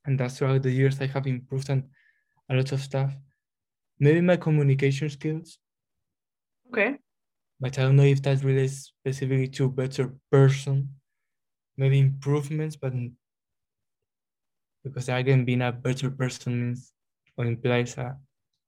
And 0.06 0.18
that's 0.20 0.38
throughout 0.38 0.64
the 0.64 0.72
years 0.72 1.02
I 1.02 1.08
have 1.08 1.28
improved 1.28 1.70
on 1.70 1.90
a 2.50 2.56
lot 2.56 2.72
of 2.72 2.82
stuff. 2.82 3.16
Maybe 4.00 4.22
my 4.22 4.38
communication 4.38 5.10
skills, 5.10 5.60
Okay. 6.68 6.98
but 7.60 7.78
I 7.78 7.84
don't 7.84 7.96
know 7.98 8.04
if 8.04 8.22
that 8.24 8.44
relates 8.44 8.94
specifically 9.00 9.48
to 9.50 9.66
a 9.66 9.70
better 9.70 10.14
person. 10.32 10.96
Maybe 11.78 12.00
improvements, 12.00 12.76
but 12.78 12.94
because 14.84 15.10
again, 15.10 15.46
being 15.46 15.62
a 15.62 15.72
better 15.72 16.10
person 16.12 16.62
means 16.62 16.94
or 17.38 17.46
implies 17.46 17.98
a 17.98 18.18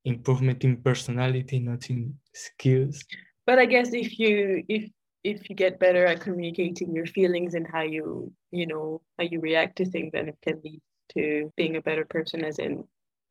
improvement 0.04 0.64
in 0.64 0.76
personality, 0.82 1.58
not 1.58 1.88
in 1.90 2.18
skills. 2.32 3.04
But 3.46 3.58
I 3.58 3.66
guess 3.66 3.92
if 3.92 4.18
you 4.18 4.64
if 4.68 4.90
if 5.24 5.48
you 5.50 5.56
get 5.56 5.78
better 5.78 6.06
at 6.06 6.20
communicating 6.20 6.94
your 6.94 7.06
feelings 7.06 7.54
and 7.54 7.66
how 7.66 7.82
you 7.82 8.32
you 8.50 8.66
know 8.66 9.02
how 9.18 9.24
you 9.24 9.40
react 9.40 9.76
to 9.76 9.84
things, 9.84 10.12
then 10.12 10.28
it 10.28 10.38
can 10.42 10.60
lead 10.64 10.80
to 11.14 11.52
being 11.56 11.76
a 11.76 11.82
better 11.82 12.04
person, 12.04 12.44
as 12.44 12.58
in 12.58 12.84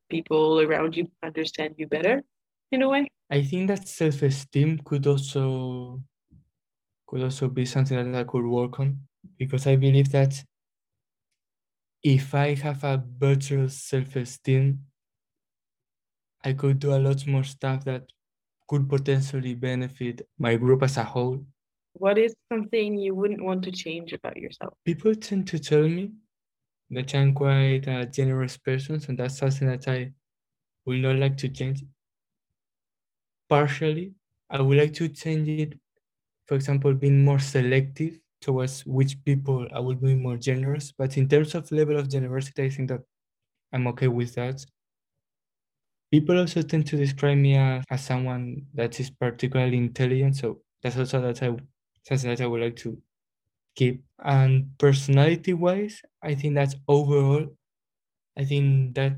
people 0.09 0.61
around 0.61 0.95
you 0.95 1.07
understand 1.23 1.75
you 1.77 1.87
better 1.87 2.23
in 2.71 2.81
a 2.81 2.89
way. 2.89 3.07
I 3.29 3.43
think 3.43 3.67
that 3.67 3.87
self-esteem 3.87 4.79
could 4.85 5.05
also 5.07 6.01
could 7.07 7.23
also 7.23 7.47
be 7.47 7.65
something 7.65 8.11
that 8.11 8.19
I 8.19 8.23
could 8.23 8.45
work 8.45 8.79
on 8.79 8.99
because 9.37 9.67
I 9.67 9.75
believe 9.75 10.11
that 10.11 10.43
if 12.03 12.33
I 12.35 12.53
have 12.55 12.83
a 12.83 12.97
better 12.97 13.67
self-esteem, 13.67 14.79
I 16.43 16.53
could 16.53 16.79
do 16.79 16.93
a 16.93 16.99
lot 16.99 17.25
more 17.27 17.43
stuff 17.43 17.83
that 17.85 18.03
could 18.67 18.87
potentially 18.87 19.55
benefit 19.55 20.21
my 20.37 20.55
group 20.55 20.83
as 20.83 20.97
a 20.97 21.03
whole. 21.03 21.45
What 21.99 22.17
is 22.19 22.35
something 22.51 22.97
you 22.97 23.15
wouldn't 23.15 23.43
want 23.43 23.63
to 23.63 23.71
change 23.71 24.13
about 24.13 24.37
yourself? 24.37 24.73
People 24.85 25.15
tend 25.15 25.47
to 25.47 25.57
tell 25.57 25.87
me 25.87 26.11
that 26.91 27.13
I'm 27.15 27.33
quite 27.33 27.87
a 27.87 28.05
generous 28.05 28.55
person, 28.57 29.01
and 29.07 29.17
that's 29.17 29.37
something 29.37 29.67
that 29.67 29.87
I 29.87 30.11
would 30.85 31.01
not 31.01 31.15
like 31.15 31.37
to 31.37 31.49
change. 31.49 31.83
Partially, 33.49 34.13
I 34.49 34.61
would 34.61 34.77
like 34.77 34.93
to 34.93 35.09
change 35.09 35.47
it, 35.49 35.79
for 36.45 36.55
example, 36.55 36.93
being 36.93 37.25
more 37.25 37.39
selective 37.39 38.19
towards 38.41 38.85
which 38.85 39.17
people 39.25 39.67
I 39.73 39.79
will 39.79 39.95
be 39.95 40.13
more 40.13 40.37
generous. 40.37 40.91
But 40.91 41.17
in 41.17 41.27
terms 41.27 41.55
of 41.55 41.71
level 41.71 41.97
of 41.97 42.09
generosity, 42.09 42.65
I 42.65 42.69
think 42.69 42.89
that 42.89 43.01
I'm 43.73 43.87
okay 43.87 44.07
with 44.07 44.35
that. 44.35 44.63
People 46.11 46.37
also 46.37 46.61
tend 46.61 46.85
to 46.87 46.95
describe 46.95 47.37
me 47.37 47.57
as, 47.57 47.83
as 47.89 48.05
someone 48.05 48.67
that 48.75 48.99
is 48.99 49.09
particularly 49.09 49.77
intelligent, 49.77 50.35
so 50.37 50.61
that's 50.81 50.97
also 50.97 51.21
that 51.21 51.41
I 51.41 51.57
something 52.07 52.29
that 52.29 52.41
I 52.41 52.47
would 52.47 52.61
like 52.61 52.75
to 52.77 52.97
keep. 53.75 54.03
And 54.23 54.77
personality-wise, 54.77 56.01
I 56.23 56.35
think 56.35 56.55
that's 56.55 56.75
overall, 56.87 57.47
I 58.37 58.45
think 58.45 58.95
that 58.95 59.17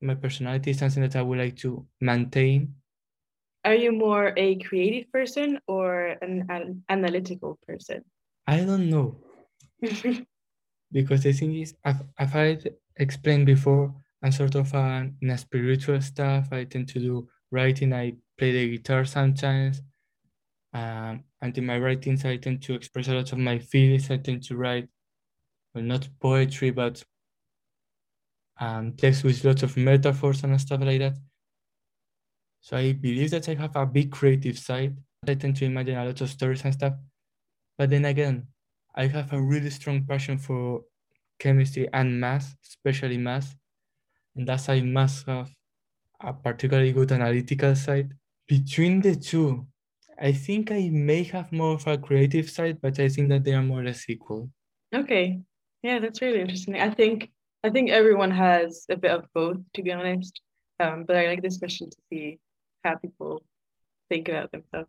my 0.00 0.14
personality 0.14 0.70
is 0.70 0.78
something 0.78 1.02
that 1.02 1.16
I 1.16 1.22
would 1.22 1.38
like 1.38 1.56
to 1.58 1.86
maintain. 2.00 2.74
Are 3.64 3.74
you 3.74 3.92
more 3.92 4.32
a 4.36 4.56
creative 4.56 5.10
person 5.12 5.60
or 5.68 6.16
an, 6.20 6.46
an 6.48 6.82
analytical 6.88 7.58
person? 7.66 8.04
I 8.46 8.60
don't 8.64 8.90
know 8.90 9.16
because 10.92 11.22
the 11.22 11.32
thing 11.32 11.54
is, 11.56 11.74
I've, 11.84 12.02
I've 12.18 12.32
had 12.32 12.74
explained 12.96 13.46
before, 13.46 13.94
I'm 14.22 14.32
sort 14.32 14.54
of 14.54 14.72
an, 14.74 15.16
in 15.20 15.30
a 15.30 15.38
spiritual 15.38 16.00
stuff. 16.00 16.48
I 16.52 16.64
tend 16.64 16.88
to 16.88 16.98
do 17.00 17.28
writing. 17.50 17.92
I 17.92 18.14
play 18.38 18.52
the 18.52 18.76
guitar 18.76 19.04
sometimes. 19.04 19.82
Um, 20.72 21.24
and 21.42 21.58
in 21.58 21.66
my 21.66 21.78
writings, 21.78 22.24
I 22.24 22.36
tend 22.36 22.62
to 22.62 22.74
express 22.74 23.08
a 23.08 23.14
lot 23.14 23.32
of 23.32 23.38
my 23.38 23.58
feelings. 23.58 24.10
I 24.10 24.16
tend 24.16 24.44
to 24.44 24.56
write, 24.56 24.88
well, 25.74 25.84
not 25.84 26.08
poetry, 26.20 26.70
but 26.70 27.02
um, 28.60 28.92
text 28.92 29.24
with 29.24 29.44
lots 29.44 29.64
of 29.64 29.76
metaphors 29.76 30.44
and 30.44 30.58
stuff 30.60 30.80
like 30.80 31.00
that. 31.00 31.16
So 32.60 32.76
I 32.76 32.92
believe 32.92 33.32
that 33.32 33.48
I 33.48 33.54
have 33.54 33.74
a 33.74 33.84
big 33.84 34.12
creative 34.12 34.56
side. 34.56 34.96
I 35.26 35.34
tend 35.34 35.56
to 35.56 35.64
imagine 35.64 35.98
a 35.98 36.04
lot 36.04 36.20
of 36.20 36.30
stories 36.30 36.64
and 36.64 36.72
stuff. 36.72 36.94
But 37.76 37.90
then 37.90 38.04
again, 38.04 38.46
I 38.94 39.08
have 39.08 39.32
a 39.32 39.42
really 39.42 39.70
strong 39.70 40.04
passion 40.06 40.38
for 40.38 40.84
chemistry 41.40 41.88
and 41.92 42.20
math, 42.20 42.54
especially 42.64 43.18
math. 43.18 43.56
And 44.36 44.46
thus 44.46 44.68
I 44.68 44.80
must 44.80 45.26
have 45.26 45.50
a 46.20 46.32
particularly 46.32 46.92
good 46.92 47.10
analytical 47.10 47.74
side. 47.74 48.14
Between 48.46 49.00
the 49.00 49.16
two, 49.16 49.66
I 50.22 50.30
think 50.30 50.70
I 50.70 50.88
may 50.88 51.24
have 51.24 51.50
more 51.50 51.74
of 51.74 51.86
a 51.88 51.98
creative 51.98 52.48
side, 52.48 52.80
but 52.80 53.00
I 53.00 53.08
think 53.08 53.28
that 53.30 53.42
they 53.42 53.54
are 53.54 53.62
more 53.62 53.80
or 53.80 53.84
less 53.84 54.08
equal. 54.08 54.48
Okay. 54.94 55.40
Yeah, 55.82 55.98
that's 55.98 56.22
really 56.22 56.40
interesting. 56.40 56.76
I 56.76 56.90
think 56.90 57.28
I 57.64 57.70
think 57.70 57.90
everyone 57.90 58.30
has 58.30 58.86
a 58.88 58.96
bit 58.96 59.10
of 59.10 59.26
both, 59.34 59.58
to 59.74 59.82
be 59.82 59.90
honest. 59.90 60.40
Um, 60.78 61.04
but 61.06 61.16
I 61.16 61.26
like 61.26 61.42
this 61.42 61.58
question 61.58 61.90
to 61.90 61.96
see 62.08 62.38
how 62.84 62.94
people 62.96 63.42
think 64.08 64.28
about 64.28 64.52
themselves. 64.52 64.88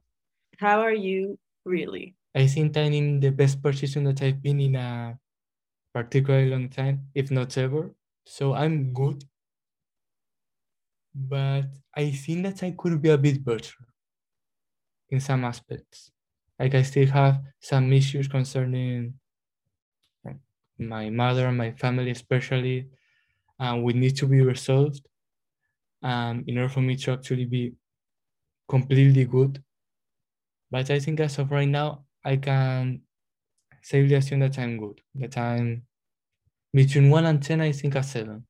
How 0.60 0.82
are 0.82 0.94
you 0.94 1.40
really? 1.66 2.16
I 2.36 2.46
think 2.46 2.78
I'm 2.78 2.94
in 2.94 3.20
the 3.20 3.32
best 3.32 3.62
position 3.62 4.04
that 4.04 4.22
I've 4.22 4.42
been 4.42 4.60
in 4.60 4.76
a 4.76 5.18
particularly 5.96 6.52
long 6.52 6.70
time, 6.70 7.08
if 7.16 7.32
not 7.32 7.58
ever. 7.58 7.96
So 8.28 8.54
I'm 8.54 8.94
good. 8.94 9.24
But 11.16 11.66
I 11.96 12.12
think 12.12 12.44
that 12.44 12.62
I 12.62 12.72
could 12.78 13.02
be 13.02 13.10
a 13.10 13.18
bit 13.18 13.44
better 13.44 13.74
in 15.10 15.20
some 15.20 15.44
aspects. 15.46 16.12
Like 16.60 16.76
I 16.76 16.84
still 16.84 17.08
have 17.08 17.42
some 17.60 17.92
issues 17.94 18.28
concerning 18.28 19.16
my 20.78 21.10
mother 21.10 21.48
and 21.48 21.58
my 21.58 21.72
family, 21.72 22.12
especially, 22.12 22.90
and 23.60 23.84
we 23.84 23.94
need 23.94 24.16
to 24.18 24.28
be 24.28 24.42
resolved. 24.42 25.08
Um, 26.02 26.44
in 26.48 26.58
order 26.58 26.68
for 26.68 26.82
me 26.82 26.98
to 26.98 27.14
actually 27.14 27.46
be 27.46 27.76
completely 28.68 29.24
good. 29.24 29.64
But 30.70 30.90
I 30.92 31.00
think 31.00 31.22
as 31.22 31.40
of 31.40 31.52
right 31.52 31.68
now, 31.68 32.06
I 32.26 32.36
can 32.36 33.04
safely 33.82 34.16
assume 34.16 34.40
that 34.40 34.60
I'm 34.60 34.78
good. 34.78 35.00
That 35.16 35.38
I'm 35.38 35.84
between 36.74 37.10
one 37.10 37.26
and 37.26 37.42
ten, 37.42 37.62
I 37.62 37.72
think 37.72 37.96
a 37.96 38.04
seven. 38.04 38.46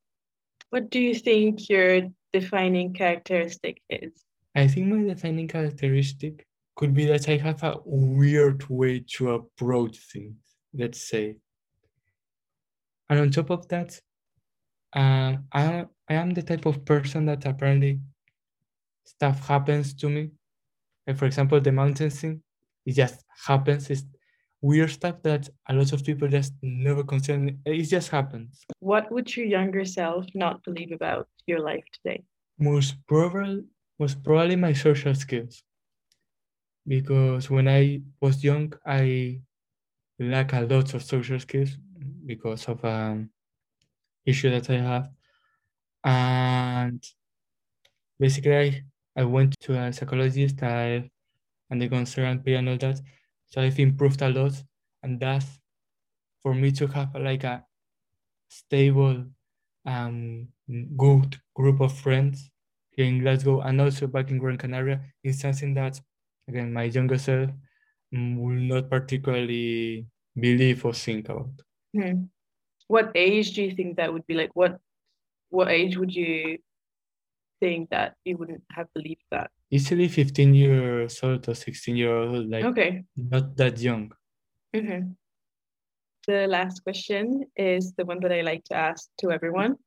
What 0.69 0.89
do 0.89 0.99
you 0.99 1.13
think 1.13 1.69
your 1.69 2.09
defining 2.31 2.93
characteristic 2.93 3.81
is? 3.89 4.13
I 4.55 4.67
think 4.67 4.87
my 4.87 5.03
defining 5.03 5.47
characteristic 5.47 6.45
could 6.75 6.93
be 6.93 7.05
that 7.05 7.27
I 7.29 7.37
have 7.37 7.63
a 7.63 7.77
weird 7.85 8.67
way 8.69 9.03
to 9.15 9.31
approach 9.31 9.97
things, 10.11 10.37
let's 10.73 11.07
say. 11.07 11.37
And 13.09 13.19
on 13.19 13.31
top 13.31 13.49
of 13.49 13.67
that, 13.69 13.99
uh, 14.95 15.37
I, 15.51 15.85
I 16.09 16.13
am 16.13 16.31
the 16.31 16.43
type 16.43 16.65
of 16.65 16.85
person 16.85 17.25
that 17.25 17.45
apparently 17.45 17.99
stuff 19.05 19.47
happens 19.47 19.93
to 19.95 20.09
me. 20.09 20.31
Like 21.07 21.17
for 21.17 21.25
example, 21.25 21.59
the 21.59 21.71
mountain 21.71 22.09
thing, 22.09 22.41
it 22.85 22.93
just 22.93 23.23
happens. 23.45 23.89
It's 23.89 24.05
weird 24.61 24.91
stuff 24.91 25.21
that 25.23 25.49
a 25.67 25.73
lot 25.73 25.91
of 25.93 26.03
people 26.03 26.27
just 26.27 26.53
never 26.61 27.03
consider. 27.03 27.49
It 27.65 27.83
just 27.83 28.09
happens. 28.09 28.63
What 28.79 29.11
would 29.11 29.35
your 29.35 29.45
younger 29.45 29.85
self 29.85 30.25
not 30.33 30.63
believe 30.63 30.91
about 30.91 31.27
your 31.45 31.59
life 31.59 31.83
today? 31.93 32.23
Most 32.57 32.95
probably, 33.07 33.65
most 34.03 34.23
probably 34.23 34.57
my 34.57 34.73
social 34.73 35.15
skills. 35.15 35.63
Because 36.87 37.49
when 37.49 37.67
I 37.67 38.01
was 38.21 38.43
young, 38.43 38.73
I 38.85 39.41
lack 40.19 40.53
a 40.53 40.61
lot 40.61 40.93
of 40.95 41.03
social 41.03 41.39
skills 41.39 41.77
because 42.25 42.67
of 42.69 42.83
um 42.85 43.31
issue 44.25 44.49
that 44.51 44.69
I 44.69 44.79
have. 44.81 45.11
And 46.05 47.03
basically 48.19 48.57
I, 48.57 48.83
I 49.15 49.23
went 49.23 49.55
to 49.61 49.79
a 49.79 49.93
psychologist 49.93 50.61
I, 50.63 51.09
and 51.69 51.81
the 51.81 51.89
counselor 51.89 52.27
and 52.27 52.69
all 52.69 52.77
that. 52.79 53.01
So 53.47 53.61
I've 53.61 53.79
improved 53.79 54.21
a 54.23 54.29
lot. 54.29 54.63
And 55.03 55.19
that's 55.19 55.59
for 56.41 56.55
me 56.55 56.71
to 56.73 56.87
have 56.89 57.15
like 57.15 57.45
a 57.45 57.65
stable 58.49 59.25
um 59.85 60.49
good 60.97 61.37
group 61.55 61.81
of 61.81 61.97
friends 61.97 62.51
here 62.95 63.05
in 63.05 63.19
Glasgow 63.19 63.61
and 63.61 63.81
also 63.81 64.07
back 64.07 64.29
in 64.29 64.37
Gran 64.37 64.57
Canaria 64.57 65.01
is 65.23 65.39
something 65.39 65.73
that 65.73 65.99
again 66.47 66.71
my 66.71 66.83
younger 66.83 67.17
self 67.17 67.49
mm, 68.13 68.37
will 68.37 68.61
not 68.75 68.89
particularly 68.89 70.05
believe 70.39 70.85
or 70.85 70.93
think 70.93 71.29
about. 71.29 71.51
Hmm. 71.95 72.25
What 72.87 73.11
age 73.15 73.53
do 73.53 73.63
you 73.63 73.75
think 73.75 73.97
that 73.97 74.11
would 74.13 74.25
be 74.27 74.35
like? 74.35 74.51
What 74.53 74.79
what 75.49 75.69
age 75.69 75.97
would 75.97 76.13
you 76.13 76.57
think 77.59 77.89
that 77.89 78.15
you 78.25 78.37
wouldn't 78.37 78.63
have 78.71 78.87
believed 78.93 79.23
that? 79.31 79.49
Easily 79.71 80.07
15 80.07 80.53
years 80.53 81.23
old 81.23 81.47
or 81.49 81.55
16 81.55 81.95
year 81.95 82.15
old, 82.15 82.49
like 82.49 82.65
Okay. 82.65 83.03
not 83.15 83.55
that 83.57 83.79
young. 83.79 84.11
hmm 84.75 85.13
The 86.27 86.47
last 86.47 86.83
question 86.83 87.45
is 87.55 87.93
the 87.93 88.05
one 88.05 88.19
that 88.21 88.31
I 88.31 88.41
like 88.41 88.63
to 88.65 88.75
ask 88.75 89.09
to 89.19 89.31
everyone. 89.31 89.77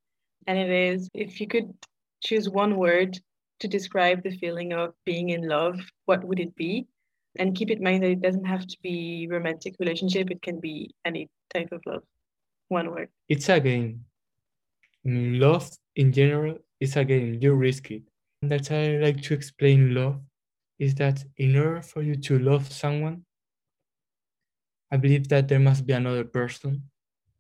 And 0.47 0.59
it 0.59 0.71
is 0.71 1.09
if 1.15 1.41
you 1.41 1.47
could 1.49 1.75
choose 2.23 2.49
one 2.49 2.77
word 2.77 3.19
to 3.61 3.69
describe 3.69 4.23
the 4.23 4.37
feeling 4.37 4.73
of 4.73 4.95
being 5.05 5.31
in 5.31 5.49
love, 5.49 5.79
what 6.05 6.25
would 6.25 6.41
it 6.41 6.55
be? 6.57 6.87
And 7.39 7.55
keep 7.55 7.71
in 7.71 7.83
mind 7.83 8.03
that 8.03 8.11
it 8.11 8.23
doesn't 8.23 8.45
have 8.45 8.67
to 8.67 8.77
be 8.83 9.29
romantic 9.31 9.75
relationship, 9.79 10.31
it 10.31 10.43
can 10.43 10.61
be 10.61 10.95
any 11.05 11.29
type 11.53 11.69
of 11.73 11.83
love. 11.87 12.03
One 12.69 12.91
word. 12.91 13.09
It's 13.29 13.49
a 13.49 13.61
game. 13.61 14.05
Love 15.05 15.71
in 15.95 16.13
general 16.13 16.59
is 16.81 16.97
a 16.97 17.05
game. 17.05 17.39
You 17.41 17.55
risk 17.55 17.91
it. 17.91 18.03
And 18.43 18.51
that's 18.51 18.69
how 18.69 18.77
I 18.77 18.97
like 18.97 19.23
to 19.23 19.35
explain 19.35 19.95
love 19.95 20.21
is 20.79 20.95
that 20.97 21.25
in 21.39 21.57
order 21.57 21.81
for 21.81 22.03
you 22.03 22.17
to 22.17 22.39
love 22.39 22.71
someone, 22.71 23.25
I 24.91 24.97
believe 24.97 25.29
that 25.29 25.49
there 25.49 25.59
must 25.59 25.87
be 25.87 25.95
another 25.95 26.25
person, 26.25 26.83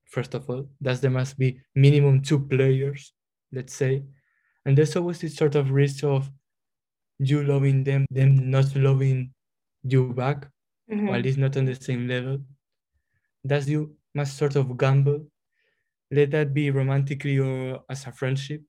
first 0.04 0.35
of 0.35 0.49
all, 0.49 0.68
that 0.80 1.00
there 1.00 1.11
must 1.11 1.38
be 1.38 1.61
minimum 1.75 2.23
two 2.23 2.40
players, 2.40 3.12
let's 3.52 3.75
say. 3.75 4.02
And 4.66 4.78
there's 4.78 4.96
always 4.96 5.23
this 5.23 5.37
sort 5.37 5.56
of 5.56 5.70
risk 5.73 6.04
of 6.04 6.30
you 7.18 7.44
loving 7.44 7.85
them, 7.85 8.06
them 8.11 8.50
not 8.50 8.76
loving 8.76 9.35
you 9.85 10.12
back, 10.14 10.50
Mhm. 10.88 11.08
or 11.08 11.16
at 11.16 11.25
least 11.25 11.38
not 11.38 11.56
on 11.56 11.67
the 11.67 11.75
same 11.76 12.08
level. 12.08 12.45
That's 13.45 13.67
you 13.69 13.97
must 14.14 14.36
sort 14.36 14.56
of 14.56 14.76
gamble. 14.76 15.30
Let 16.10 16.32
that 16.32 16.54
be 16.54 16.71
romantically 16.71 17.38
or 17.38 17.84
as 17.90 18.06
a 18.06 18.12
friendship. 18.12 18.64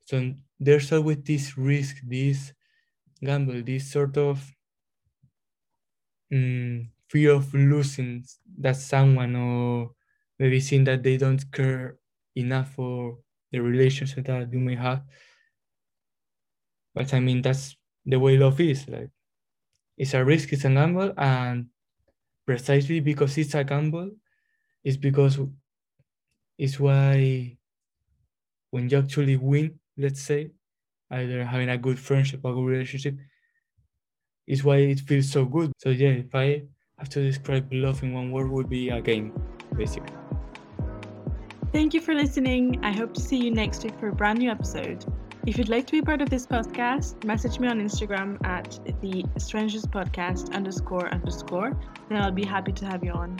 So 0.00 0.34
there's 0.58 0.92
always 0.92 1.22
this 1.22 1.56
risk, 1.56 2.02
this 2.04 2.52
gamble, 3.22 3.62
this 3.62 3.90
sort 3.92 4.16
of 4.18 4.54
mm, 6.32 6.90
fear 7.08 7.32
of 7.32 7.52
losing 7.54 8.24
that 8.58 8.76
someone 8.76 9.36
or 9.36 9.94
maybe 10.38 10.60
seeing 10.60 10.84
that 10.84 11.02
they 11.02 11.16
don't 11.16 11.50
care 11.52 11.98
enough 12.36 12.74
for 12.74 13.18
the 13.52 13.60
relationship 13.60 14.26
that 14.26 14.52
you 14.52 14.60
may 14.60 14.76
have. 14.76 15.04
But 16.94 17.12
I 17.14 17.20
mean, 17.20 17.42
that's 17.42 17.76
the 18.04 18.18
way 18.18 18.36
love 18.36 18.60
is. 18.60 18.88
Like, 18.88 19.10
it's 19.98 20.14
a 20.14 20.24
risk, 20.24 20.52
it's 20.52 20.64
a 20.66 20.70
gamble, 20.70 21.14
and 21.18 21.70
precisely 22.46 23.00
because 23.00 23.38
it's 23.38 23.54
a 23.54 23.64
gamble, 23.64 24.12
it's 24.84 24.98
because 24.98 25.38
it's 26.58 26.78
why 26.78 27.58
when 28.70 28.88
you 28.88 28.98
actually 28.98 29.36
win, 29.36 29.78
let's 29.96 30.20
say, 30.20 30.50
either 31.10 31.44
having 31.44 31.68
a 31.68 31.78
good 31.78 31.98
friendship 31.98 32.40
or 32.44 32.54
good 32.54 32.66
relationship, 32.66 33.16
is 34.46 34.62
why 34.64 34.76
it 34.78 35.00
feels 35.00 35.30
so 35.30 35.44
good. 35.46 35.72
So 35.78 35.90
yeah, 35.90 36.10
if 36.10 36.34
I 36.34 36.66
have 36.98 37.08
to 37.10 37.22
describe 37.22 37.72
love 37.72 38.02
in 38.02 38.12
one 38.12 38.30
word, 38.30 38.50
would 38.50 38.68
be 38.68 38.90
a 38.90 39.00
game, 39.00 39.32
basically. 39.74 40.19
Thank 41.72 41.94
you 41.94 42.00
for 42.00 42.14
listening. 42.14 42.80
I 42.82 42.90
hope 42.90 43.14
to 43.14 43.20
see 43.20 43.36
you 43.36 43.52
next 43.52 43.84
week 43.84 43.96
for 44.00 44.08
a 44.08 44.12
brand 44.12 44.40
new 44.40 44.50
episode. 44.50 45.04
If 45.46 45.56
you'd 45.56 45.68
like 45.68 45.86
to 45.86 45.92
be 45.92 46.02
part 46.02 46.20
of 46.20 46.28
this 46.28 46.44
podcast, 46.44 47.22
message 47.24 47.60
me 47.60 47.68
on 47.68 47.80
Instagram 47.80 48.44
at 48.44 48.80
the 49.00 49.24
strangers 49.38 49.86
podcast 49.86 50.52
underscore 50.52 51.08
underscore, 51.10 51.78
then 52.08 52.20
I'll 52.20 52.32
be 52.32 52.44
happy 52.44 52.72
to 52.72 52.86
have 52.86 53.04
you 53.04 53.12
on. 53.12 53.38